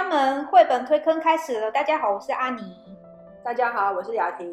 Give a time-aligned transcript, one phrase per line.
[0.00, 1.70] 请关门，绘本推坑开始了。
[1.70, 2.62] 大家好，我是阿妮，
[3.44, 4.50] 大家好，我是雅婷，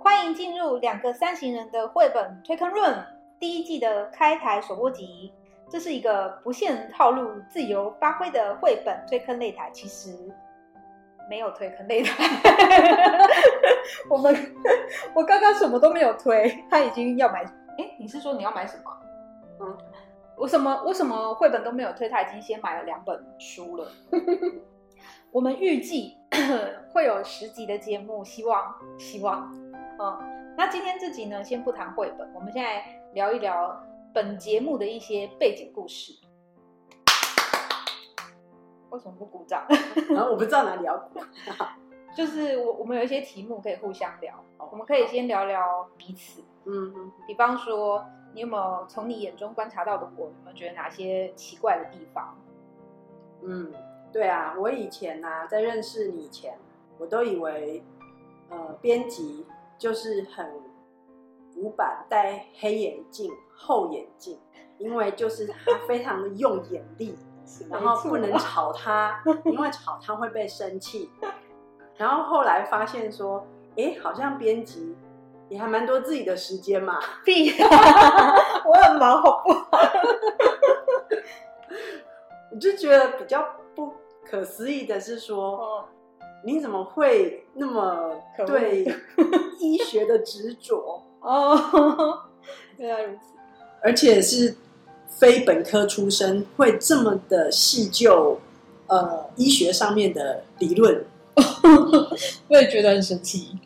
[0.00, 2.98] 欢迎进入两个三行人的绘本推坑论
[3.38, 5.32] 第一季的开台首播集。
[5.70, 9.70] 这是一个不限套路、自由发挥的绘本推坑擂台。
[9.72, 10.10] 其实
[11.30, 12.24] 没有推坑擂台，
[14.10, 14.34] 我们
[15.14, 17.44] 我刚刚什么都没有推，他已经要买。
[17.78, 18.90] 哎，你是说你要买什么？
[19.60, 19.78] 嗯。
[20.38, 23.88] 我什么我什么绘本都没有推，他已经先买了两本书了。
[25.32, 26.14] 我们预计
[26.92, 29.50] 会有十集的节目，希望希望，
[29.98, 36.12] 嗯，那今天这集呢，先不谈绘本，我们现在聊一聊本节目的一些背景故事。
[38.90, 39.66] 为什么不鼓掌？
[40.10, 41.20] 然 后我不知道哪里要鼓，
[42.14, 44.34] 就是我我们有一些题目可以互相聊，
[44.70, 48.04] 我们可以先聊聊彼此，嗯嗯，比方说。
[48.36, 50.24] 你有没有从你眼中观察到的我？
[50.26, 52.36] 有没有觉得哪些奇怪的地方？
[53.42, 53.72] 嗯，
[54.12, 56.54] 对啊，我以前呢，在认识你以前，
[56.98, 57.82] 我都以为，
[58.50, 59.46] 呃，编辑
[59.78, 60.52] 就是很
[61.54, 64.38] 古板，戴黑眼镜、厚眼镜，
[64.76, 65.56] 因为就是他
[65.88, 67.16] 非常的用眼力，
[67.70, 71.10] 然后不能吵他， 因为吵他会被生气。
[71.96, 73.46] 然后后来发现说，
[73.78, 74.94] 哎，好像编辑。
[75.48, 77.52] 也还蛮多自己的时间嘛， 屁！
[77.60, 79.68] 我很忙，好不好？
[82.52, 83.92] 我就觉得比较不
[84.24, 85.88] 可思议的是说，
[86.44, 88.12] 你怎么会那么
[88.46, 88.84] 对
[89.60, 91.02] 医学的执着？
[91.20, 92.22] 哦，
[92.76, 93.20] 原来如此，
[93.82, 94.56] 而且是
[95.08, 98.40] 非本科出身，会这么的细究
[98.86, 101.04] 呃医学上面的理论，
[102.48, 103.58] 我也觉得很神奇。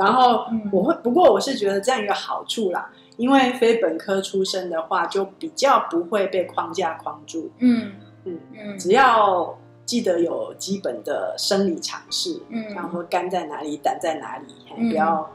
[0.00, 7.50] 然后我会，不过我是觉得这样一个好处啦，因为非本科出身的话，就比较不会被框架框住。
[7.58, 7.92] 嗯
[8.24, 14.54] 嗯嗯，只要记得有基本的生理常识，嗯，然后说肝在哪里，胆在哪里，
[14.88, 15.30] 不要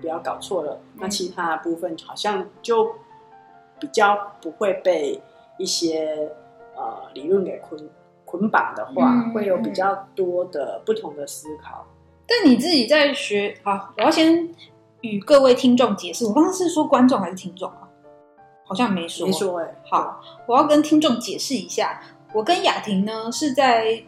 [0.00, 0.80] 不要搞错了。
[0.96, 2.90] 那其他部分好像就
[3.78, 5.22] 比较不会被
[5.58, 6.28] 一些
[6.74, 7.88] 呃理论给捆
[8.24, 11.86] 捆绑的话，会有比较多的不同的思考。
[12.32, 14.48] 但你自己在学好，我要先
[15.02, 16.24] 与各位听众解释。
[16.24, 17.86] 我刚刚是说观众还是听众啊？
[18.64, 19.26] 好像没说。
[19.26, 19.74] 没说哎。
[19.90, 22.00] 好，我要跟听众解释一下，
[22.32, 24.02] 我跟雅婷呢是在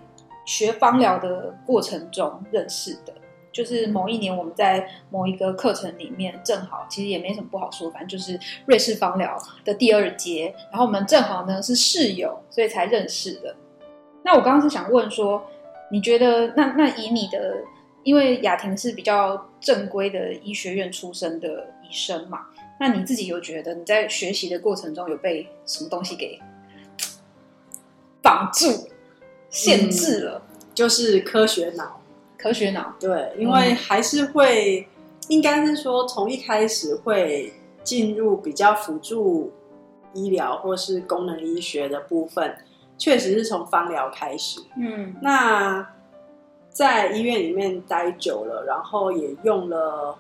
[0.47, 3.12] 学芳疗的过程中认识的。
[3.53, 13.55] 就是某一年我们在某一个课程里面，正好其实也没什么不好说，反正就是瑞士芳疗的第二节，然后我们正好呢是室友，所以才认识的。
[14.25, 15.41] 那我刚刚是想问说，
[15.91, 17.59] 你觉得那那以你的
[18.05, 22.47] 因为雅婷是比较正规的医学院出身的医生嘛，
[22.79, 26.39] 那你自己有觉得你在学习的过程中有被什么东西给
[28.23, 28.89] 绑住、
[29.49, 30.43] 限制了？
[30.75, 32.01] 就是科学脑，
[32.37, 32.95] 科学脑。
[33.01, 34.87] 对，因为还是会，
[35.29, 39.51] 应该是说从一开始会进入比较辅助
[40.13, 42.55] 医疗或是功能医学的部分，
[42.99, 44.61] 确实是从芳疗开始。
[44.77, 45.89] 嗯，那。
[46.75, 50.19] 在医院里面待久了，然后也用了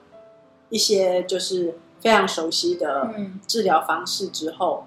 [0.68, 3.12] 一些就是非常熟悉的
[3.48, 4.84] 治疗方式之后，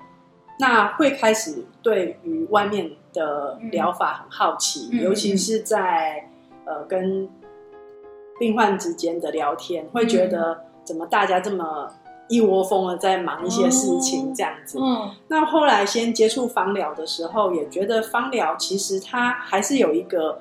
[0.60, 6.30] 那会开始对于外面的疗法很好奇，尤其是在
[6.66, 7.28] 呃跟
[8.40, 11.92] 病患之间的聊天，会觉得怎么大家这么
[12.30, 14.80] 一窝蜂的在忙一些事情这样子。
[15.28, 20.40] 那后来先接触芳疗的时候，也觉得芳疗其实它还是有一个。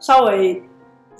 [0.00, 0.62] 稍微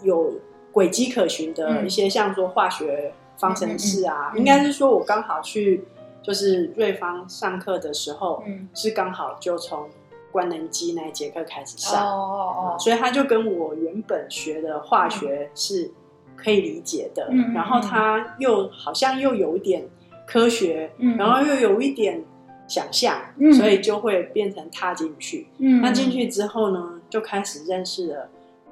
[0.03, 0.33] 有
[0.73, 5.85] 轨迹可循的一些，像说化学方程式啊，应该是说我刚好去
[6.23, 8.43] 就是瑞芳上课的时候，
[8.75, 9.89] 是刚好就从
[10.33, 15.91] 官能机那一节课开始上，哦哦哦，所以他就跟我原本学的化学是
[16.37, 19.89] 可以理解的，然后他又好像又有一点
[20.27, 22.22] 科学，然后又有一点
[22.69, 23.21] 想象，
[23.59, 25.49] 所以就会变成踏进去。
[25.83, 28.28] 那进去之后呢，就开始认识了。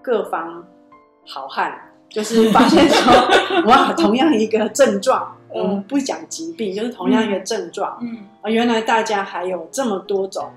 [0.08, 0.66] 各方
[1.26, 1.78] 好汉
[2.08, 3.12] 就是发现说，
[3.69, 10.49] 哇，同样一个症状，我们不讲疾病，就是同样一个症状，嗯，啊，原来大家还有这么多种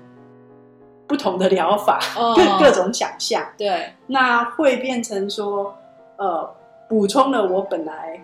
[1.06, 2.00] 不同的疗法，
[2.34, 5.76] 各各种想象，对，那会变成说，
[6.16, 6.50] 呃，
[6.88, 8.18] 补充了我本来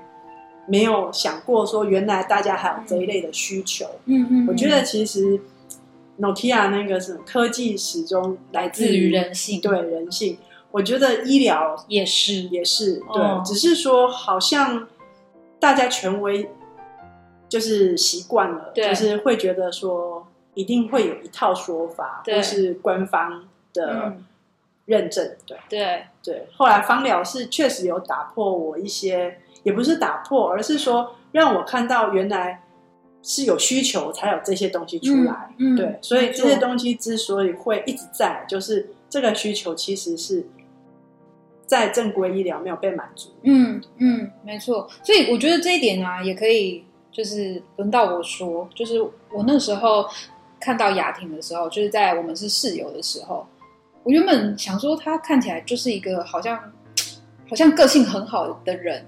[0.67, 5.39] 没有想过说，原来大家还有这一类的需求，嗯嗯，我觉得其实
[6.19, 10.39] Nokia 那个什么科技始终来自于人性，对人性。
[10.71, 12.43] 我觉得医疗也是。
[12.43, 14.87] 也是对，只是说好像
[15.59, 16.51] 大家权威
[17.49, 24.17] 就是习惯了，就是会觉得说一定会有一套说法，或是官方的
[24.85, 25.37] 认证。
[25.47, 25.59] 对。
[25.69, 32.63] 对，对，后来方疗是确实有打破我一些，也不是打破，而是说让我看到原来
[33.23, 35.55] 是有需求才有这些东西出来。
[35.59, 36.45] 嗯嗯对，所以没错。
[36.45, 40.47] 这些东西之所以会一直在，就是这个需求其实是
[41.69, 43.29] 在正规医疗没有被满足。
[43.43, 44.89] 嗯嗯，没错。
[45.05, 46.83] 所以我觉得这一点啊，也可以
[47.13, 49.01] 就是轮到我说，就是
[49.31, 50.07] 我那时候
[50.59, 53.47] 看到雅婷的时候，就是在我们是室友的时候，
[54.03, 56.59] 我原本想说她看起来就是一个好像
[57.49, 59.05] 好像个性很好的人，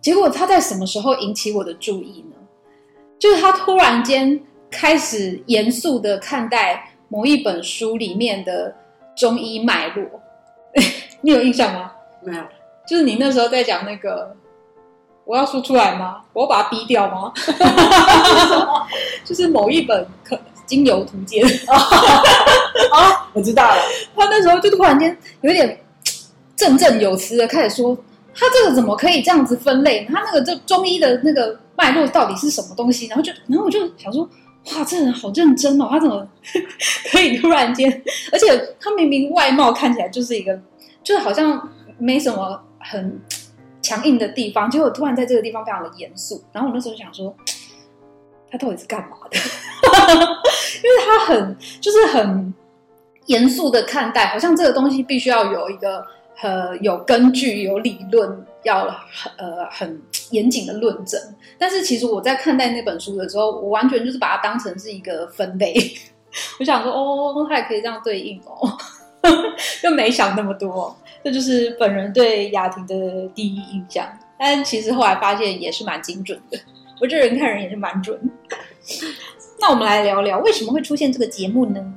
[0.00, 2.36] 结果她在什么时候引起我的注意呢？
[3.18, 4.40] 就是她突然间
[4.70, 8.74] 开始严肃的看待某一本书里面的
[9.16, 10.04] 中医脉络，
[11.22, 11.92] 你有印象吗？
[12.22, 12.42] 没有，
[12.86, 14.34] 就是你那时候在讲那个，
[15.24, 16.22] 我要说出来吗？
[16.32, 17.32] 我要把它逼掉吗？
[19.24, 21.44] 就是某一本可精油图鉴，
[22.92, 23.82] 啊，我知道了。
[24.16, 25.80] 他那时候就突然间有点
[26.56, 27.96] 振振有词的开始说，
[28.34, 30.06] 他这个怎么可以这样子分类？
[30.12, 33.06] 他那个这中医的那个脉络到底是什么东西？
[33.08, 34.22] 然后就，然后我就想说，
[34.72, 36.26] 哇，这人好认真哦，他怎么
[37.10, 37.90] 可以突然间？
[38.30, 40.56] 而且他明明外貌看起来就是一个，
[41.02, 41.68] 就好像
[41.98, 43.20] 没什么很
[43.82, 46.42] 强硬的地方，结果突然在这个地方非常的严肃。
[46.52, 47.34] 然后我那时候就想说，
[48.50, 49.38] 他到底是干嘛的？
[50.82, 52.54] 因为他很就是很
[53.26, 56.04] 严肃的看待，好像这个东西必须要有一个
[56.42, 58.86] 呃有根据、有理论，要
[59.36, 60.00] 呃很
[60.30, 61.20] 严谨的论证。
[61.58, 65.74] 但是其实我在看待那本书的时候，我完全就是把它当成是一个分类。
[66.60, 68.78] 我想说，哦，它也可以这样对应哦，
[69.82, 70.96] 就没想那么多。
[71.22, 72.94] 这就是本人对雅婷的
[73.34, 74.06] 第一印象，
[74.38, 76.58] 但其实后来发现也是蛮精准的。
[77.00, 78.18] 我这人看人也是蛮准。
[79.60, 81.94] 那我们来聊聊为什么会出现这个节目呢？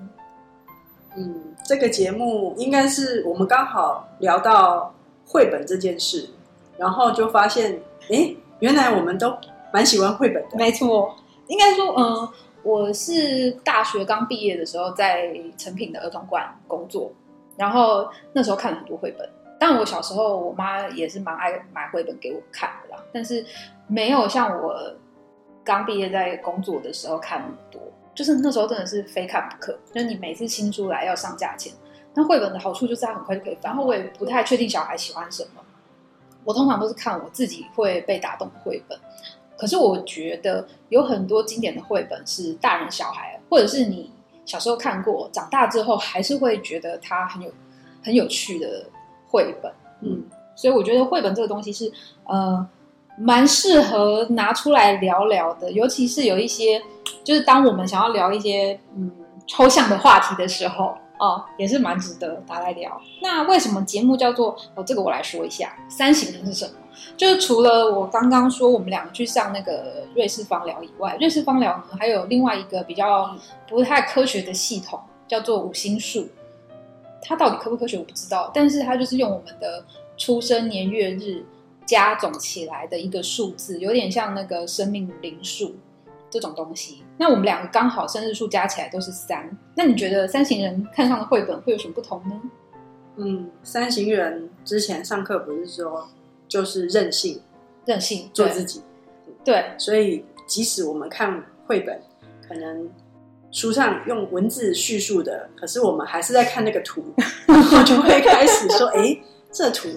[1.16, 4.94] 嗯，这个节目应该是我们刚好聊到
[5.26, 6.30] 绘本这件事，
[6.78, 7.80] 然后就发现，
[8.10, 9.34] 哎，原来我们都
[9.72, 10.58] 蛮喜欢绘本的。
[10.58, 11.16] 没错，
[11.48, 12.30] 应该说，嗯、
[12.64, 17.12] 我是大学刚毕业的时候在成品的儿童馆工作，
[17.58, 19.30] 然后那时候看了很多绘本。
[19.60, 23.46] 但我小时候，我妈也是蛮爱买绘本给我看的啦，但是
[23.88, 24.76] 没有像我
[25.64, 27.82] 刚毕业在工作的时候看那么多。
[28.16, 31.74] 就是那时候真的是非看不可，就是你每次新出来要上架前，
[32.14, 35.62] 那绘本的好处就是它很快就可以翻，然后我也不太确定小孩喜欢什么，
[36.44, 38.96] 我通常都是看我自己会被打动的绘本。
[39.58, 44.12] 可是我觉得有很多经典的绘本是大人小孩，或者是你
[44.46, 47.52] 小时候看过，长大之后还是会觉得它很有
[48.04, 48.86] 很有趣的
[49.28, 49.72] 绘本。
[50.02, 50.24] 嗯，
[50.56, 51.92] 所以我觉得绘本这个东西是
[52.26, 52.68] 呃
[53.18, 56.82] 蛮适合拿出来聊聊的，尤其是有一些
[57.24, 59.12] 就是当我们想要聊一些嗯
[59.48, 60.96] 抽象的话题的时候。
[61.20, 63.00] 哦，也是蛮值得拿来聊。
[63.22, 64.84] 那为什么节目叫做哦？
[64.84, 66.74] 这个我来说一下，三型人是什么？
[67.16, 73.36] 就是除了我刚刚说我们两个去上那个瑞士芳疗以外，瑞士芳疗呢还有另外一个比较
[73.68, 76.28] 不太科学的系统，叫做五星术。
[77.22, 79.86] 它到底科不科学我不知道，但是它就是用我们的
[80.18, 81.46] 出生年月日
[81.86, 85.76] 加总起来的一个数字，有点像那个生命灵数
[86.30, 87.04] 这种东西。
[87.18, 92.42] 那我们两个刚好生日数加起来都是三，那你觉得三型人看上的绘本会有什么不同呢？
[93.16, 96.10] 嗯，三型人之前上课不是说
[96.48, 97.42] 就是任性
[97.86, 98.82] 任性，做自己，
[99.44, 102.02] 对，所以即使我们看绘本，
[102.48, 102.90] 可能
[103.52, 107.04] 书上用文字叙述的，可是我们还是在看那个图，
[107.48, 109.18] 然后就会开始说：“哎，
[109.52, 109.88] 这图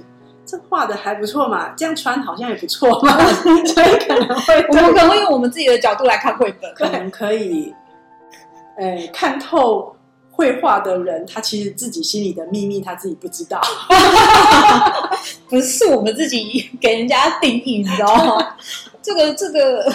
[0.44, 3.16] 这画的还不错嘛，这样穿好像也不错嘛。
[3.66, 7.74] ”所以可能会我们可能会用我们自己的角度来看绘本，可能可以，
[8.76, 9.95] 呃，看透
[10.36, 13.58] 绘画的人，他其实自己心里的秘密他自己不知道。
[15.48, 18.56] 不是我们自己给人家定义，你知道吗？
[19.00, 19.90] 这个这个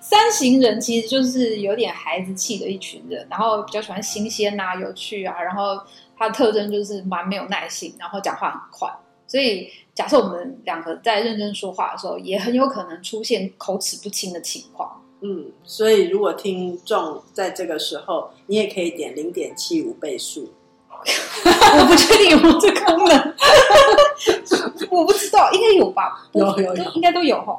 [0.00, 5.78] 三型人其实就是有点孩子气的一群人，然后比较喜欢新鲜啊、有趣啊，然后
[6.16, 8.88] 他的特征就是蛮没有耐性，然后讲话很快。
[9.26, 15.02] 所以假设我们两个在认真说话的时候，也很有可能出现口齿不清的情况。
[15.20, 20.52] 嗯，所以如果听众在这个时候，你也可以点零点七五倍速。
[20.98, 23.34] 我不确定有没有这功能，
[24.90, 26.28] 我不知道，应该有吧？
[26.32, 27.56] 有有有都应该都有哈。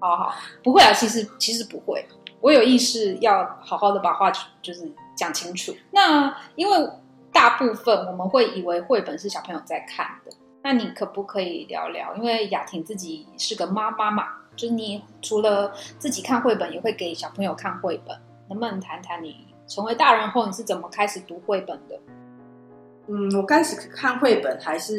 [0.00, 2.02] 好好，不会啊，其实其实不会，
[2.40, 5.74] 我有意识要好好的把话就是讲清楚。
[5.90, 6.88] 那因为
[7.30, 12.14] 大部分我们会以为绘本是小朋友在看的，那你可不可以聊聊？
[12.16, 14.24] 因为雅婷自己是个妈妈嘛，
[14.58, 18.14] 就是你除了自己看绘本，也会给小朋友看绘本，
[18.48, 21.96] 能不能谈谈你成为大人后你是怎么开始读绘本的？
[23.06, 24.98] 嗯，我开始看绘本还是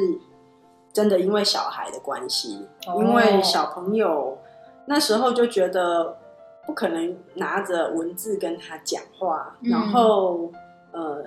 [0.93, 3.03] 真的因为小孩的关系，哦。
[3.03, 4.37] 因为小朋友
[4.85, 6.17] 那时候就觉得
[6.65, 9.69] 不可能拿着文字跟他讲话，嗯。
[9.69, 10.49] 然后
[10.91, 11.23] 呃，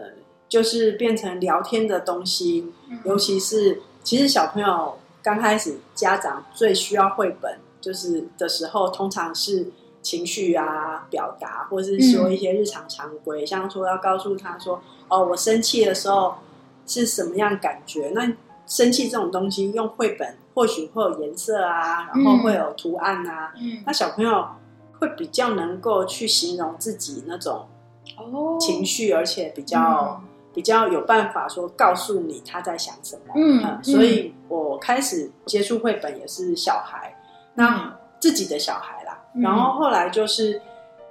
[0.49, 2.99] 就是变成聊天的东西，嗯。
[3.05, 9.71] 尤其是其实小朋友刚开始，家长最需要绘本就是的时候，通常是
[10.01, 16.37] 情绪啊表达，或是说一些日常常规，像说要告诉他说，哦，我生气的时候
[16.87, 18.13] 是什么样感觉？
[18.15, 18.33] 那
[18.67, 23.83] 生气这种东西，用绘本或许会有颜色啊，然后会有图案啊，嗯。
[23.85, 24.47] 那小朋友
[24.99, 27.67] 会比较能够去形容自己那种
[28.17, 28.57] 哦。
[28.59, 30.23] 情绪，而且比较。
[30.55, 37.17] 比较有办法说告诉你他在想什么，嗯呃所以我开始接触绘本也是小孩，
[37.55, 39.43] 那自己的小孩啦，嗯。
[39.43, 40.61] 然后后来就是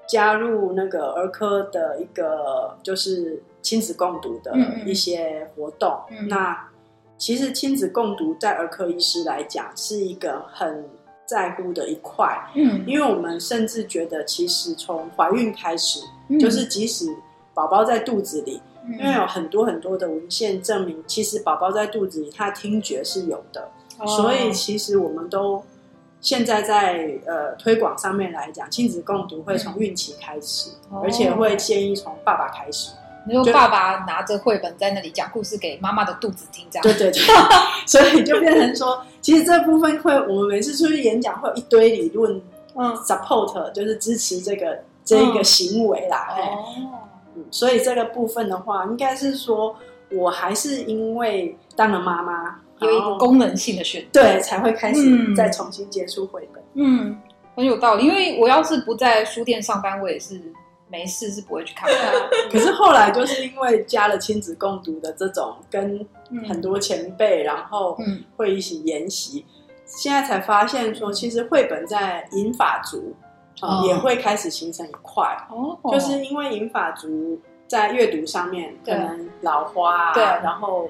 [0.07, 4.55] 加入那个儿科的一个就是亲子共读的
[4.85, 6.67] 一些活动，嗯那
[7.17, 10.83] 其实亲子共读在儿科医师来讲是一个很
[11.25, 12.83] 在乎的一块，嗯。
[12.87, 16.39] 因为我们甚至觉得其实从怀孕开始，嗯。
[16.39, 17.05] 就是即使
[17.53, 18.61] 宝宝在肚子里。
[18.83, 18.97] 嗯。
[18.97, 23.69] 因为有很多很多的文献证明，其实宝宝在肚子里，他听觉是有的，
[23.99, 24.07] 哦。
[24.07, 25.63] 所以其实我们都
[26.21, 31.01] 现在在呃推广上面来讲，亲子共读会从孕期开始，哦。
[31.03, 32.91] 而且会建议从爸爸开始。
[33.27, 36.83] 你说就爸爸拿着绘本在那里讲故事给妈妈的肚子听，这样。
[36.83, 37.21] 对对对，
[37.85, 42.41] 所以就变成说，其实这部分会，我们每次出去演讲会有一堆理论
[42.75, 42.95] 嗯。
[42.97, 46.33] support，就是支持这个这一个行为啦。
[46.35, 46.41] 嘿。
[46.43, 46.99] 哦
[47.33, 49.73] 嗯，所以这个部分的话，应该是说
[50.11, 55.35] 我还是因为当了妈妈，有一个功能性的选择，对才会开始嗯。
[55.35, 56.63] 再重新接触绘本。
[56.73, 57.17] 嗯，
[57.55, 58.05] 很有道理。
[58.05, 60.41] 因为我要是不在书店上班，我也是
[60.89, 61.89] 没事是不会去看。
[61.89, 62.29] 的。
[62.51, 68.23] 可是后来就是因为加了亲子共读的这种，跟嗯很多前辈，然后嗯。
[68.35, 69.45] 会一起研习，
[69.85, 73.13] 现在才发现说，其实绘本在银发族、
[73.85, 80.23] 也会开始形成一块，哦，就是因为银发族在阅读上面可能老花啊，对。
[80.23, 80.89] 然后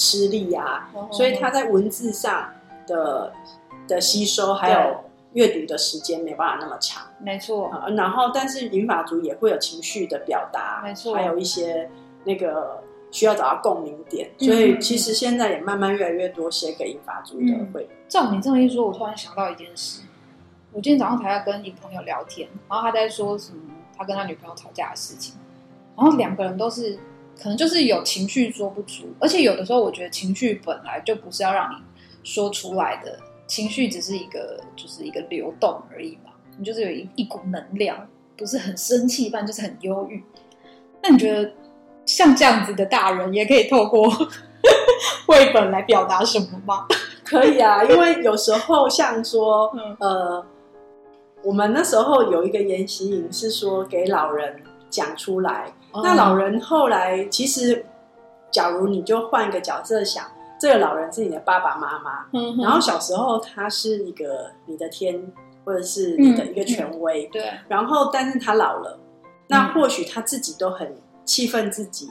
[0.00, 2.50] 吃吃力啊，哦所以他在文字上
[2.86, 3.32] 的
[3.86, 5.04] 的吸收还有
[5.34, 7.02] 阅读的时间没办法那么长。
[7.18, 11.90] 没错，啊，然后但是银发族也会有情绪的表达，没错还有一些
[12.24, 17.86] 那个需要找到共鸣点，嗯所以其实现在也慢慢越来越多写给银发族的嗯绘本。
[18.08, 20.00] 照你这么一说，我突然想到一件事。
[20.72, 23.60] 我今天早上才要跟一个朋友聊天，然后他在说什么
[23.98, 25.34] 他跟他女朋友吵架的事情，
[25.96, 26.98] 然后两个人都是
[27.42, 31.76] 可能就是有情绪说不出，而且有的时候我觉得情绪本来就不是要让你
[32.22, 38.06] 说出来的，情绪只是一个就是一个流动而已嘛，你就是有一一股能量，
[38.36, 40.22] 不是很生气，不然就是很忧郁。
[41.02, 41.50] 那你觉得
[42.04, 44.06] 像这样子的大人也可以透过
[45.26, 46.86] 绘本来表达什么吗？
[47.24, 50.46] 可以啊，因为有时候像说，嗯呃，
[51.42, 56.02] 我们那时候有一个研习营是说给老人讲出来，哦。
[56.04, 57.86] 那老人后来其实，
[58.50, 60.24] 假如你就换一个角色想，
[60.60, 65.32] 这个老人是你的爸爸妈妈，嗯然后小时候他是一个你的天，
[65.64, 68.98] 或者是你的一个权威，对，然后但是他老了，
[69.48, 69.74] 那嗯。
[69.74, 72.10] 或许他自己都很气愤自己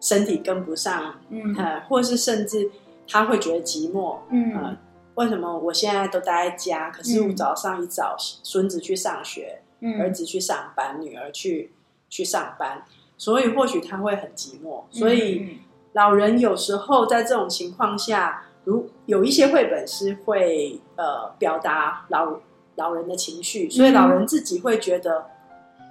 [0.00, 1.54] 身体跟不上，嗯。
[1.58, 2.70] 呃，或是甚至
[3.08, 4.76] 他会觉得寂寞，呃嗯，
[5.16, 11.72] 为什么我现在都待在家，可是早上一早孙子去上学，儿嗯子去上班，女儿去
[12.10, 12.84] 去上班，
[13.16, 15.38] 所以或许他会很寂寞，所以。
[15.38, 15.58] 嗯
[15.92, 22.38] 老人有时候在这种情况下，如有一些绘本是会呃表达老
[22.76, 25.26] 老人的情绪，所以老人自己会觉得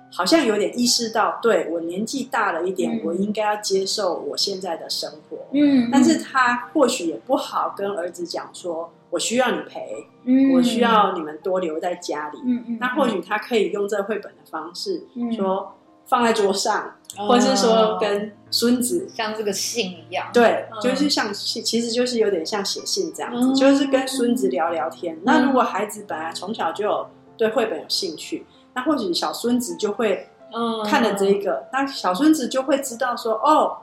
[0.09, 3.01] 好像有点意识到，对我年纪大了一点，嗯。
[3.03, 5.39] 我应该要接受我现在的生活。
[5.51, 10.53] 嗯，但是他或许也不好跟儿子讲说，我需要你陪，嗯。
[10.53, 12.39] 我需要你们多留在家里。
[12.45, 15.29] 嗯嗯，那或许他可以用这绘本的方式嗯。
[15.33, 15.75] 说
[16.09, 17.27] 放在桌上，哦。
[17.27, 20.81] 或者是说跟孙子像这个信一样，对，嗯。
[20.81, 23.55] 就是像信其实就是有点像写信这样子，嗯。
[23.55, 25.17] 就是跟孙子聊聊天。
[25.23, 33.77] 那如果孩子本来从小就有对绘本有兴趣，那或许小孙子就会嗯，看了这一个，那小孙子就会知道说，哦，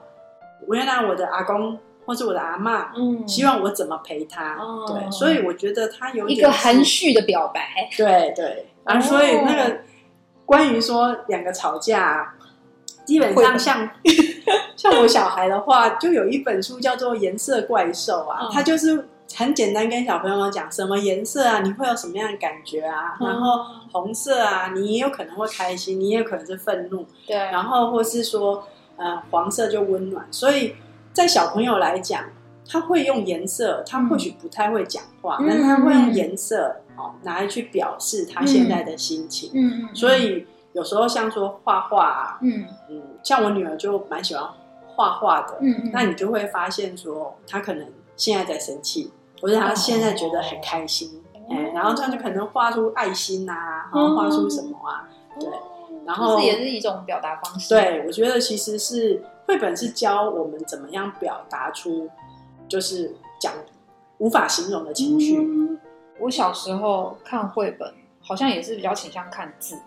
[0.69, 4.57] 原来我的阿公或是我的阿妈嗯，希望我怎么陪他。
[4.59, 4.85] 哦。
[4.85, 9.01] 对，所以我觉得他有一个含蓄的表白，对对，啊，哦。
[9.01, 9.77] 所以那个
[10.47, 12.33] 关于说两个吵架，
[13.05, 13.89] 基本上像
[14.75, 18.49] 像我小孩的话，就有一本书叫做《颜色怪兽》啊，嗯。
[18.51, 23.27] 它就是很简单跟小朋友讲什么颜色啊，你会有什么样的感觉啊，嗯。
[23.27, 30.73] 然后红色啊，你也有可能会开心，你也有可能是愤怒，对，然后或是说呃黄色就温暖，所以。
[31.13, 32.21] 在小朋友来讲，
[32.69, 39.51] 他会用颜色，他或许不太会讲话，嗯但是他会用颜色哦拿来去表示他现在的心情。
[39.53, 42.65] 嗯嗯，所以有时候像说画画啊，嗯。
[42.89, 44.43] 嗯，像我女儿就蛮喜欢
[44.95, 55.07] 画画的，嗯嗯，那你就会发现说，她可能现在在生气，或者她现在觉得很开心，哎、然后她就可能画出爱心啊，然后画出什么啊，
[55.39, 55.49] 对。
[56.05, 57.67] 然后这也是一种表达方式。
[57.67, 62.09] 对，我觉得其实是绘本是教我们怎么样表达出，
[62.67, 63.53] 就是讲
[64.17, 65.37] 无法形容的情绪。
[65.37, 65.79] 嗯
[66.19, 69.77] 我小时候看绘本，好像也是比较倾向看字，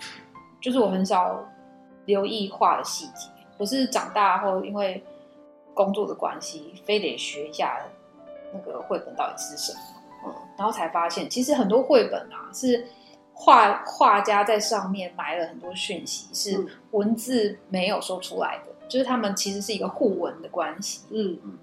[0.61, 1.45] 就是我很少
[2.05, 3.29] 留意画的细节。
[3.59, 5.03] 我是长大后因为
[5.75, 7.85] 工作的关系，非得学一下
[8.55, 9.79] 那个绘本到底是什么，
[10.27, 12.87] 嗯，然后才发现其实很多绘本啊是
[13.35, 21.01] 画画家在上面埋了很多讯息，是嗯文字没有说出来的，就是他们其实是一个互文的关系。
[21.11, 21.59] 嗯，嗯，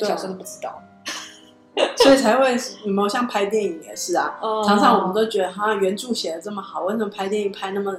[0.00, 0.80] 小时候都不知道。
[1.96, 4.62] 所以才会有没有像拍电影也是啊，哦。
[4.64, 7.92] 常常我们都觉得哈原著写的这么好，为什么拍电影拍那么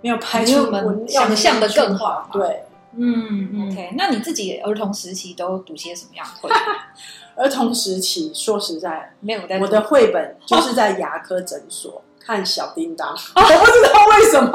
[0.00, 2.28] 没有拍出我们想象的更好嘛。
[2.32, 2.62] 对，
[2.96, 6.26] 嗯，OK，那你自己儿童时期都读些什么样？
[6.26, 6.74] 的绘本？
[7.44, 14.50] 儿童时期说实在，没有在我的绘本就是在牙科诊所看小叮当， 我不知道为什么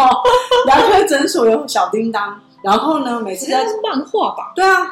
[0.68, 4.54] 牙科诊所有小叮当，然后呢每次在漫画吧？
[4.56, 4.82] 对啊。
[4.82, 4.92] 哦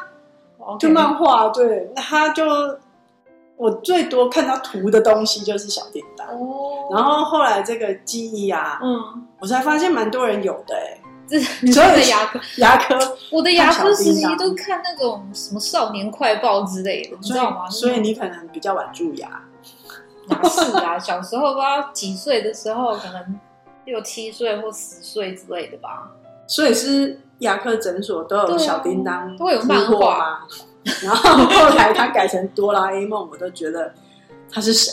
[0.80, 2.46] 就漫画对，那他就
[3.56, 12.98] 我最多看到图的东西就是小叮当，哦，然后后来这个记忆啊，嗯，我才发现蛮多人有的哎、这所有的牙科，牙科，
[13.32, 17.70] 我的牙科时期都看那种什么少年快报之类的，你知道吗？
[17.70, 19.42] 所以你可能比较晚蛀牙，
[20.28, 20.98] 哪是啊？
[21.00, 23.40] 小时候不知道几岁的时候，可能
[23.86, 26.10] 六七岁或十岁之类的吧。
[26.48, 30.40] 所以是牙科诊所都有小叮当都会有漫画吗？
[31.02, 33.94] 然后后来他改成哆啦 A 梦，我都觉得
[34.52, 34.92] 他是谁？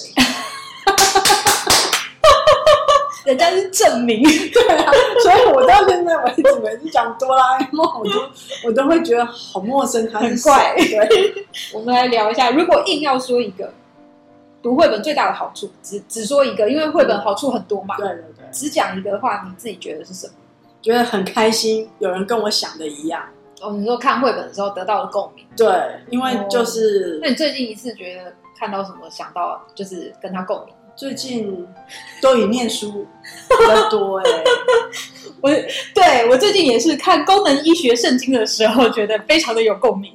[3.26, 8.12] 人家是证明， 对啊，所以我到现在为止，每次讲哆啦 A 梦，我都
[8.66, 13.72] 我都会觉得好陌生，他很怪对， 我们来聊一下，如果硬要说一个
[14.62, 17.96] 读绘本最大的好处，只只说一个，因为绘本好处很多嘛。
[17.98, 20.32] 对对对，只讲一个的话，你自己觉得是什么？
[20.83, 23.23] 觉得很开心，有人跟我想的一样。
[23.61, 25.45] 哦，你说看绘本的时候得到了共鸣。
[25.57, 25.69] 对，
[26.09, 30.75] 因为就是那你最近一次觉得看到什么想到就是跟他共鸣？
[30.97, 31.66] 最近
[32.21, 33.07] 都以念书
[33.49, 34.25] 比较多哎、
[35.40, 35.51] 我
[35.95, 40.12] 对我最近也是看功能医学圣经的时候，觉得非常的有共鸣。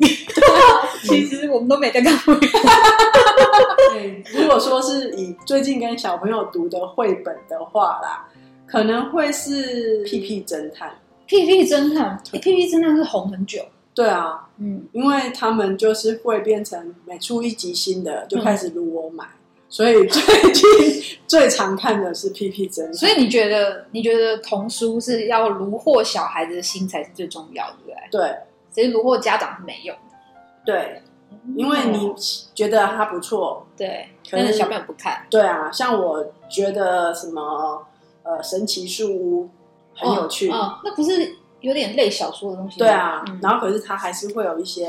[1.03, 2.49] 其实我们都没在看绘本。
[3.93, 8.27] 对，如果说是以最近跟小朋友读的绘本的话啦，
[8.65, 10.89] 可能会是《屁屁侦探》。
[11.25, 13.65] 屁屁侦探，屁屁侦探是红很久。
[13.93, 19.25] 对啊，嗯，因为他们就是会变成每出一集新的就开始撸我买，
[19.69, 22.93] 所以最近最常看的是《屁屁侦探》。
[22.97, 28.19] 所以你觉得你觉得童书是要虏获小孩子的心才是最重要的，对不对？
[28.19, 28.35] 对。
[28.71, 30.11] 其实虏获家长是没用的，
[30.65, 31.01] 对，
[31.55, 32.13] 因为你
[32.53, 37.81] 觉得它不错，对，可是但是小朋友不看，对啊，像我觉得什么
[38.25, 39.49] 呃神奇树屋
[39.95, 40.49] 很有趣，
[40.83, 42.85] 那不是有点类小说的东西吗？
[42.85, 44.87] 对啊，嗯然后可是它还是会有一些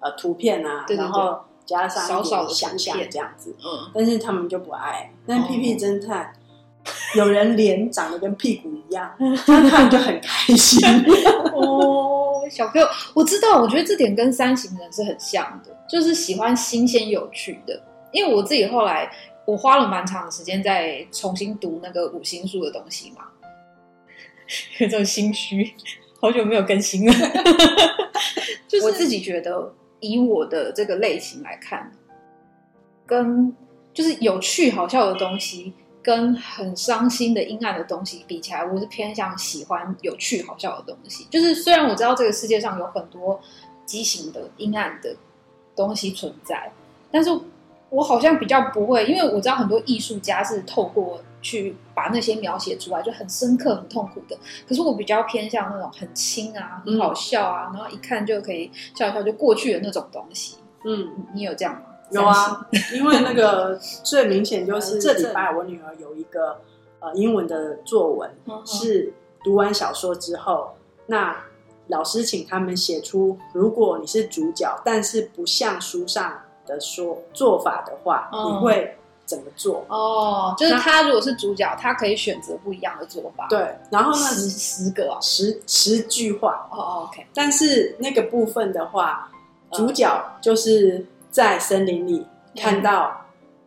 [0.00, 5.12] 呃图片啊，对对对然后加上一少少的点想象这样子，嗯，但是他们就不爱。
[5.26, 6.32] 但哦屁屁侦探、
[7.14, 9.12] 有人脸长得跟屁股一样，
[9.44, 10.82] 他看就很开心。
[11.52, 17.82] 哦，小朋友，我知道，我觉得这点跟三型人是很像的，就是喜欢新鲜有趣的。
[18.12, 19.10] 因为我自己后来，
[19.48, 23.24] 我花了蛮长的时间在重新读那个五星书的东西嘛，
[24.78, 25.72] 有种心虚，
[26.20, 27.12] 好久没有更新了。
[28.68, 31.90] 就是我自己觉得，以我的这个类型来看，
[33.06, 33.50] 跟
[33.94, 41.26] 就是有趣好笑的东西，跟很伤心的阴暗的东西比起来，我是偏向喜欢有趣好笑的东西。
[41.30, 43.40] 就是虽然我知道这个世界上有很多
[43.86, 45.16] 畸形的阴暗的
[45.74, 46.70] 东西存在，
[47.10, 47.30] 但是
[47.90, 54.36] 我好像比较不会，因为我知道很多艺术家是透过去把那些描写出来，就很深刻、很痛苦的。
[54.68, 60.56] 可是我比较偏向那种很轻啊、很好笑啊，然后一看就可以笑一笑就过去的那种东西。
[60.84, 61.80] 嗯，你有这样吗？
[62.10, 66.60] 有啊，因为那个 最明显就是嗯这礼拜我女儿有一个
[67.00, 70.74] 呃英文的作文，嗯是读完小说之后，
[71.06, 71.36] 那
[71.88, 79.84] 老师请他们写出，如果你是主角，但是不像书上的说做法的话，嗯你会怎么做？
[79.88, 85.18] 哦，就是他如果是主角，他可以选择不一样的做法。，对，然后呢，十十个哦。
[85.20, 89.30] 十十句话，哦哦，OK，但是那个部分的话，
[89.72, 90.08] 主角
[90.40, 92.26] 就是在森林里
[92.56, 93.20] 看到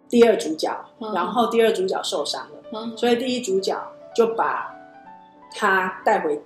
[0.10, 3.76] 第二主角，嗯然后第二主角受伤了，嗯所以第一主角
[4.16, 4.76] 就把
[5.56, 6.42] 他带回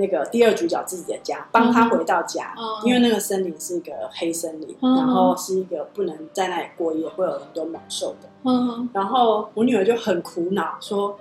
[0.00, 8.28] 那个第二主角自己的家，帮他回到家，嗯因为那个森林是一个黑森林，嗯然后是一个不能在那里过夜，会有很多猛兽的。
[8.44, 11.18] 嗯然后我女儿就很苦恼，说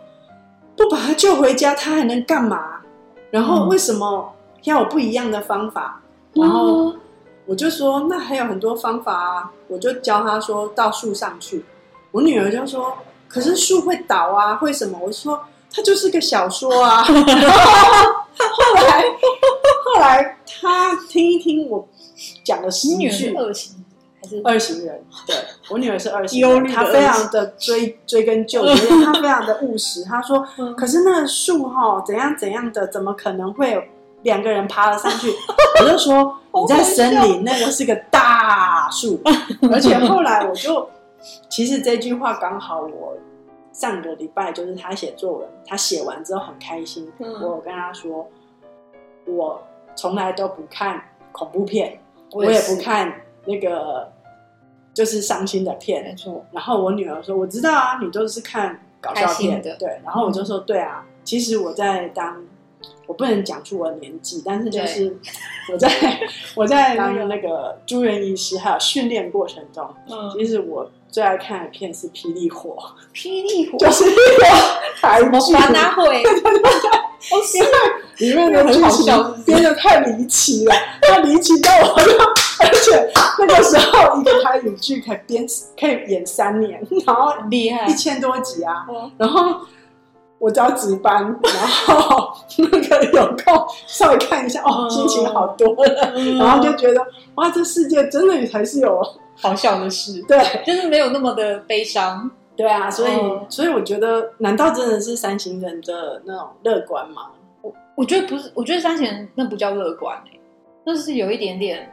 [0.76, 2.82] 不把他救回家，他还能干嘛？
[3.32, 4.32] 然后嗯为什么
[4.64, 6.00] 要有不一样的方法？
[6.34, 6.94] 然后
[7.48, 11.66] 我就说那还有很多方法啊，我就教他说到树上去。
[12.12, 12.94] 我女儿就说，
[13.28, 15.00] 可是树会倒啊，会什么？
[15.02, 15.40] 我说
[15.72, 17.06] 它就是个小说啊。
[17.08, 17.16] 然
[17.52, 19.04] 后后来
[19.86, 21.88] 后来他听一听我
[22.44, 23.86] 讲的十你女儿句是，恶行
[24.22, 25.36] 还是二型人，对
[25.70, 30.04] 我女儿是二型她非常的追追根究底， 她非常的务实。
[30.04, 33.82] 她说：“嗯可是那树哈，怎样怎样的，怎么可能会有
[34.24, 35.32] 两个人爬了上去？”
[35.82, 39.22] 我就说：“好你在森林，那个是个大树。”
[39.72, 40.90] 而且后来我就，
[41.50, 43.16] 其实这句话刚好我
[43.78, 48.28] 上个礼拜就是他写作文，他写完之后很开心，嗯我有跟他说，
[49.28, 49.62] 我
[49.96, 51.00] 从来都不看
[51.32, 52.00] 恐怖片。
[52.32, 54.12] 我也不看那个
[54.94, 56.16] 就是伤心的片没。
[56.16, 62.44] 错，然后我女儿说：“我知道啊，你都是看搞笑片的对。”然后我就说：“对啊，其实我在当，
[63.08, 65.18] 我不能讲出我的年纪，但是就是
[65.72, 65.90] 我在
[66.56, 72.78] 我在那个那个住院医师还有训练过程中，嗯，其实我最爱看的片是《霹雳火
[73.14, 74.46] 霹雳火 》，就是一个
[75.02, 76.22] 台剧，华纳会，
[77.32, 82.12] 哦是里面的剧很好笑情编的太离奇了，太离奇到我就，
[82.60, 85.46] 而且那个时候一个台语剧可以编
[85.80, 89.62] 可以演三年，然后很厉害一，千多集啊，哦然后
[90.40, 94.90] 我只要值班，然后那个有空稍微看一下，哦，嗯。
[94.90, 96.38] 心情好多了，嗯。
[96.38, 99.02] 然后就觉得哇，这世界真的才是有
[99.36, 100.38] 好笑的事，对。
[100.66, 103.46] 就是没有那么的悲伤，对啊，所以、嗯。
[103.50, 107.32] 所以我觉得，难道真的是三型人的那种乐观吗？
[107.62, 110.40] 我我觉得不是，我觉得三贤那不叫乐观欸。
[110.86, 111.92] 那是有一点点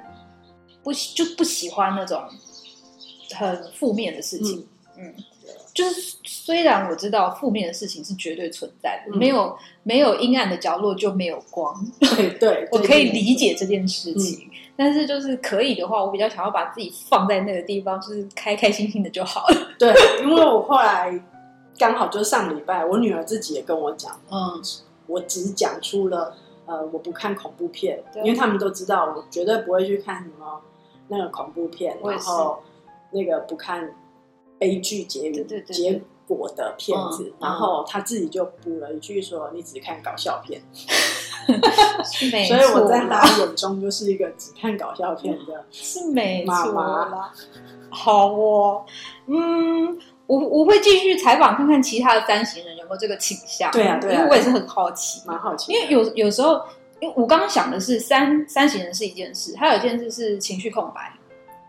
[0.82, 2.22] 不喜就不喜欢那种
[3.36, 4.66] 很负面的事情。
[4.96, 5.12] 嗯
[5.74, 11.74] 就是虽然我知道负面的事情是绝对存在的，嗯没有没有阴暗的角落就没有光。
[11.98, 19.56] 对对，我可以理解这件事情，但是就是可以的话，我比较想要把自己放在那个地方，就是开开心心的就好了。
[19.76, 21.20] 对，因为我后来
[21.76, 24.62] 刚好就是上礼拜，我女儿自己也跟我讲，嗯，
[25.08, 30.60] 我只讲出了呃我不看恐怖片，因为他们都知道我绝对不会去看什么
[31.08, 32.62] 那个恐怖片，然后
[33.10, 33.90] 那个不看
[34.64, 35.76] 悲剧结对对对对。
[35.76, 40.62] 结果的片子，嗯然后他自己就补了一句说你只看搞笑片，
[42.32, 45.64] 没所以我在错啦她眼中就是一个只看搞笑片的。
[45.70, 47.04] 是没错妈妈。
[47.10, 47.32] 啦。
[47.90, 48.84] 好哦，
[49.26, 53.70] 嗯，我我会继续采访看看其他的三型人有没有这个倾向。
[53.70, 56.54] 对啊对啊因为我也是很好奇，蛮好奇的，因为有有时候，
[57.00, 61.12] 因为我刚刚想的是三三型人是一件事，还有一件事是情绪空白，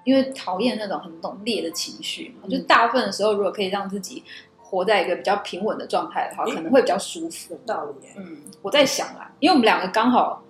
[0.06, 4.24] 因为讨厌那种很浓烈的情绪就大部分的时候，如果可以让自己
[4.58, 7.60] 活在一个比较平稳的状态的话，可能会比较舒服有。
[7.66, 8.08] 道理。
[8.16, 10.42] 嗯，我在想啊，因为我们两个刚好，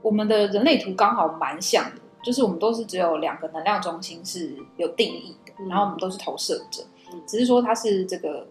[0.00, 8.46] 我们的人类图刚好蛮像的，就是我们都是只有两个能量中心是有定义的，嗯然后我们都是投射者，嗯只是说他是这个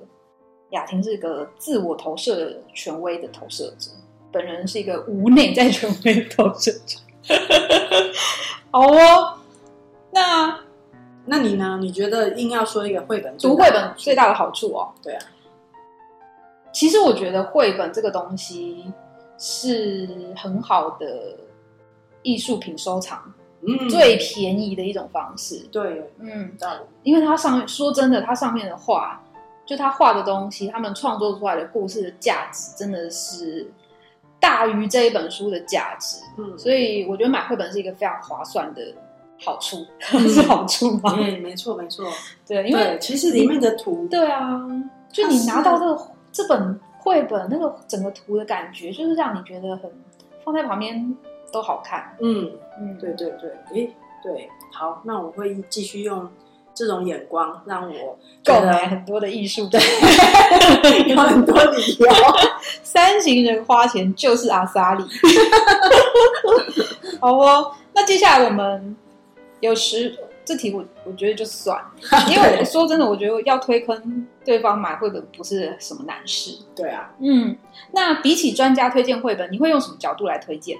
[0.72, 3.92] 雅婷是个自我投射权威的投射者，
[4.32, 6.98] 本人是一个无内在权威的投射者。
[8.72, 9.38] 好哦，
[10.22, 10.60] 那
[11.26, 11.78] 那你呢？
[11.82, 15.24] 你觉得硬要说一个绘本，读绘本最大的好处哦，对啊，
[16.72, 18.92] 其实我觉得绘本这个东西
[19.38, 21.36] 是很好的
[22.24, 23.22] 艺术品收藏，
[23.68, 25.60] 嗯最便宜的一种方式。
[25.72, 26.52] 对，嗯。
[27.04, 29.22] 因为它上面说真的，它上面的画，
[29.66, 33.72] 就他画的东西，他们创作出来的故事的价值，真的是
[34.40, 36.18] 大于这一本书的价值。
[36.38, 38.82] 嗯，所以我觉得买绘本是一个非常划算的
[39.44, 41.16] 好处，嗯是好处吗？
[41.18, 42.06] 嗯，没错没错。
[42.48, 44.62] 对，因为，其实里面的图，对啊，
[45.12, 49.92] 就你拿到这个这本绘本那个整个图的感觉，就是让你觉得很
[50.44, 51.16] 放在旁边
[51.52, 52.16] 都好看。
[52.22, 56.30] 嗯，嗯，对对对，诶，对，好，那我会继续用
[56.74, 59.80] 这种眼光，让我购买很多的艺术品。
[61.08, 62.08] 有很多理由。
[62.84, 65.04] 三型人花钱就是阿萨里。
[67.20, 68.96] 好哦，那接下来我们
[69.62, 71.82] 有时这题我我觉得就算，
[72.30, 76.58] 因为我说真的，我觉得要推坑对方买绘本不是什么难事。
[76.76, 77.56] 对啊，嗯，
[77.94, 80.78] 那比起专家推荐绘本，你会用什么角度来推荐？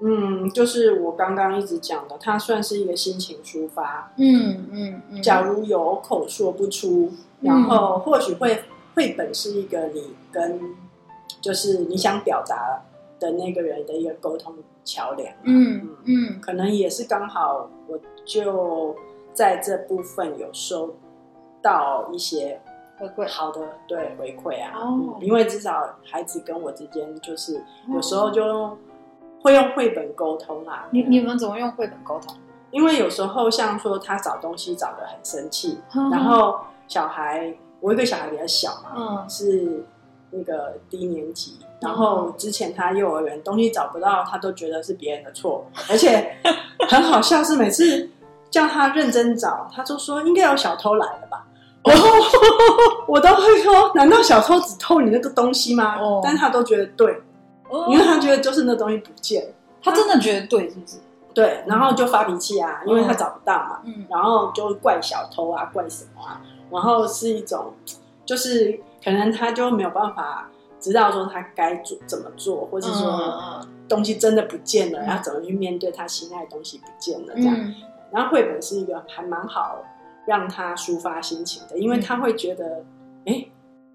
[0.00, 4.12] 嗯，就是我刚刚一直讲的，它算是一个心情抒发。
[4.16, 8.62] 嗯嗯嗯，假如有口说不出，然后或许会
[8.94, 10.60] 绘本是一个你跟
[11.40, 12.82] 就是你想表达
[13.18, 14.54] 的那个人的一个沟通
[14.84, 15.32] 桥梁。
[15.42, 18.94] 嗯嗯，可能也是刚好，我就
[19.32, 20.94] 在这部分有收
[21.60, 22.60] 到一些
[22.98, 24.72] 回馈好的对回馈啊。
[24.74, 28.76] 哦嗯，因为至少孩子跟我之间就是有时候就
[29.42, 30.86] 会用绘本沟通啦。
[30.90, 32.36] 你你们怎么用绘本沟通？
[32.70, 39.82] 因为有时候像说他找东西找的很生气，嗯然后小孩我一个小孩比较小嘛，嗯是
[40.30, 46.36] 那个低年级，然后之前他幼儿园东西找不到，他都觉得是别人的错，而且
[46.88, 48.08] 很好笑是每次
[48.50, 51.44] 叫他认真找，他就说应该有小偷来了吧。
[51.84, 52.08] 然后
[53.06, 55.96] 我都会说，难道小偷只偷你那个东西吗？
[55.98, 57.22] 哦但是他都觉得对，
[57.88, 59.50] 因为他觉得就是那东西不见了，
[59.82, 60.96] 他真的觉得对，是不是？
[61.32, 63.80] 对，然后就发脾气啊，因为他找不到嘛。
[63.84, 67.72] 嗯然后就怪小偷啊，怪什么啊，然后是一种，
[68.26, 75.08] 就是可能他就没有办法知道说他该做怎么做，或者说嗯东西真的不见了，嗯。
[75.08, 77.54] 要怎么去面对他心爱的东西不见了这样。
[77.56, 77.74] 嗯。
[78.10, 79.84] 然后绘本是一个还蛮好
[80.26, 82.84] 让他抒发心情的，因为他会觉得，
[83.26, 83.46] 哎、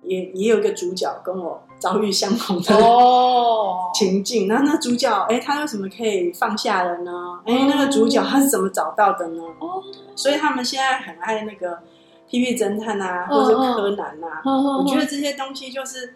[0.04, 7.40] 也也有一个主角跟我遭遇相同的哦， 情境，那那主角，哎，他为什么可以放下了呢？
[7.46, 9.42] 哎、哦那个主角他是怎么找到的呢？
[9.60, 9.82] 哦，
[10.16, 11.80] 所以他们现在很爱那个
[12.28, 14.42] 屁屁侦探啊，嗯或者柯南啊。
[14.46, 16.16] 我我觉得这些东西就是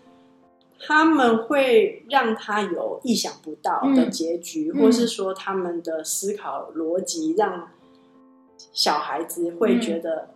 [0.80, 7.70] 他们会让他有意想不到的结局，嗯或是说他们的思考逻辑让
[8.72, 10.30] 小孩子会觉得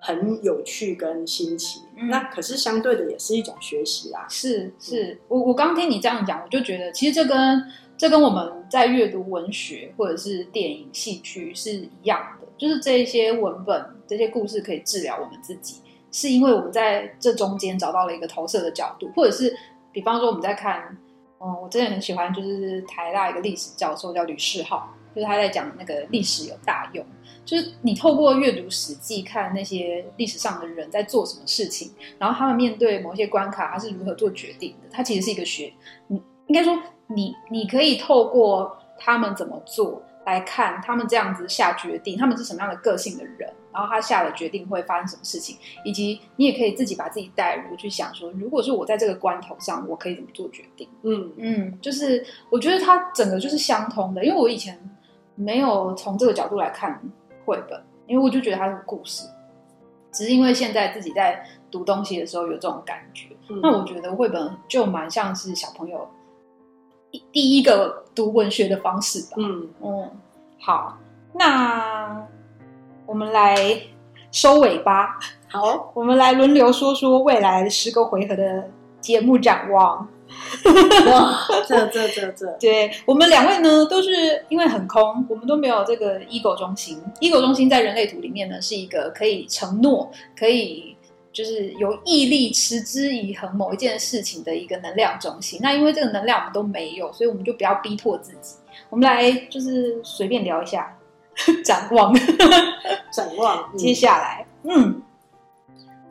[0.00, 1.80] 很有趣跟新奇。
[1.96, 4.26] 嗯那可是相对的也是一种学习啦。
[4.28, 7.64] 是是，我我刚听你这样讲，我就觉得其实这跟
[8.02, 15.76] 这跟我们在阅读文学或者是电影、戏剧是一样的，就是这些文本、这些故事可以治疗我们自己，
[16.10, 19.56] 是因为我们在这中间找到了一个投射的角度，或者是
[19.92, 20.98] 比方说我们在看，
[21.38, 27.06] 嗯，我真的很喜欢就是台大一个历史教授叫吕世浩，就是他在讲那个历史有大用。
[27.44, 34.88] 就是你透过阅读《史记》，看那些历史上的人在做什么事情，然后他们面对某些关卡，他是如何做决定的。
[34.90, 35.72] 他其实是一个学，
[36.52, 50.86] 应该说你你可以透过他们怎么做来看他们这样子下决定，他们是什么样的个性的人，然后他下了决定会发生什么事情，以及你也可以自己把自己带入去想说，如果是我在这个关头上，我可以怎么做决定。
[51.04, 54.78] 嗯嗯，就是我觉得它整个就是相通的，因为我以前
[55.34, 57.00] 没有从这个角度来看
[57.46, 59.26] 绘本，因为我就觉得它是故事，
[60.12, 63.28] 只是因为现在自己在读东西的时候有这种感觉。
[63.48, 66.21] 嗯那我觉得绘本就蛮像是小朋友一
[67.32, 69.36] 第一个读文学的方式吧。
[69.36, 70.10] 嗯嗯，
[70.60, 70.98] 好，
[71.34, 72.26] 那
[73.06, 73.80] 我们来
[74.30, 75.18] 收尾吧。
[75.48, 78.68] 好，我们来轮流说说未来十个回合的
[79.00, 80.08] 节目展望。
[81.10, 84.10] 哇，这这这这， 对我们两位呢，都是
[84.48, 86.98] 因为很空，我们都没有这个 ego 中心。
[87.20, 90.96] ego 中心在人类图里面呢，是一个可以承诺、可以
[91.32, 95.58] 就是有毅力、持之以恒某一件事情的一个能量中心。
[95.62, 98.56] 那因为这个能量我们都没有，所以我们就不要逼迫自己。
[98.90, 100.96] 我们来就是随便聊一下
[101.64, 102.12] 展望，
[103.12, 103.70] 展望。
[103.72, 105.02] 嗯 接下来，嗯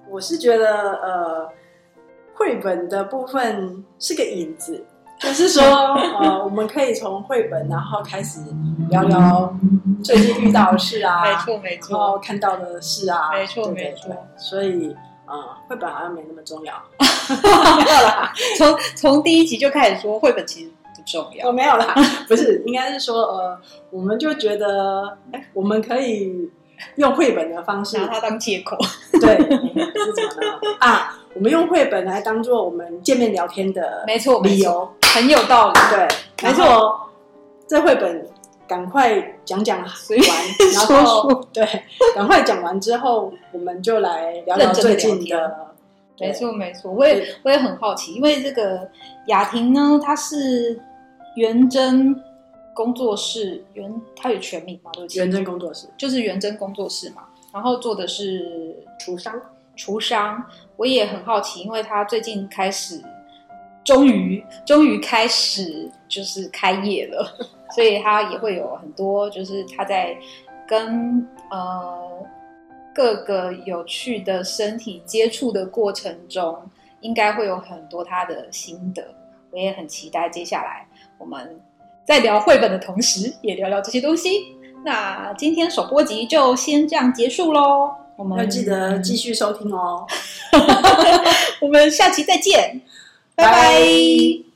[0.10, 1.50] 我是觉得呃，
[2.34, 4.84] 绘本的部分是个引子，
[5.20, 8.40] 就是说呃，我们可以从绘本然后开始
[8.90, 9.56] 聊聊
[10.04, 14.94] 最近遇到的事啊，没错没然后看到的事啊，没错没错所以
[15.32, 16.74] 呃，绘本好像没那么重要。
[17.30, 21.52] 没有啦，从从第一集就开始说绘本其实不重要哦，。
[21.54, 21.96] 没有啦，
[22.28, 23.58] 不是，应该是说呃，
[23.90, 26.50] 我们就觉得，哎，我们可以
[26.96, 28.78] 用绘本的方式拿它当借口，
[29.22, 30.78] 对，是怎么呢？
[30.80, 35.80] 啊，我们用绘本来当做我们见面聊天的没错，理由，很有道理。
[35.90, 36.08] 对，
[36.50, 37.08] 没错。
[37.68, 38.28] 这绘本
[38.72, 39.90] 赶快讲讲完，
[40.74, 41.68] 然后 对，
[42.16, 45.68] 赶快讲完之后，我们就来聊聊最近的。
[46.16, 46.30] 对。
[46.30, 48.90] 没错，没错，我也我也很好奇，因为这个
[49.28, 50.80] 雅婷呢，她是
[51.36, 52.16] 元真
[52.74, 54.92] 工作室，元她有全名嘛？
[54.94, 55.88] 对不起，元真工作室。
[55.98, 59.34] 就是元真工作室嘛，然后做的是厨商，
[59.76, 60.42] 厨商，
[60.78, 63.04] 我也很好奇，因为她最近开始，
[63.84, 70.16] 终于终于开始就是开业了，所以他也会有很多，就是他在
[70.68, 72.10] 跟呃
[72.94, 76.58] 各个有趣的身体接触的过程中，
[77.00, 79.04] 应该会有很多他的心得，
[79.52, 80.86] 我也很期待接下来
[81.18, 81.60] 我们
[82.06, 84.56] 在聊绘本的同时，也聊聊这些东西。
[84.84, 87.92] 那今天首播集就先这样结束喽。
[88.18, 90.06] 我们要记得继续收听哦。
[91.62, 92.82] 我们下期再见，
[93.36, 94.51] 拜拜拜